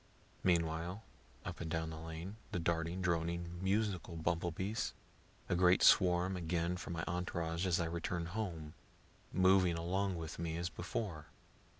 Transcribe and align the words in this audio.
Meanwhile, 0.43 1.03
up 1.45 1.61
and 1.61 1.69
down 1.69 1.91
the 1.91 1.99
lane, 1.99 2.37
the 2.51 2.57
darting, 2.57 3.03
droning, 3.03 3.59
musical 3.63 4.15
bumble 4.15 4.49
bees. 4.49 4.95
A 5.47 5.53
great 5.53 5.83
swarm 5.83 6.35
again 6.35 6.75
for 6.75 6.89
my 6.89 7.03
entourage 7.07 7.67
as 7.67 7.79
I 7.79 7.85
return 7.85 8.25
home, 8.25 8.73
moving 9.31 9.77
along 9.77 10.17
with 10.17 10.39
me 10.39 10.57
as 10.57 10.69
before. 10.69 11.27